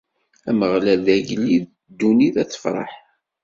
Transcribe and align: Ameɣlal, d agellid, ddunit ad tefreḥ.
Ameɣlal, 0.49 0.99
d 1.07 1.07
agellid, 1.15 1.65
ddunit 1.91 2.35
ad 2.41 2.49
tefreḥ. 2.49 2.91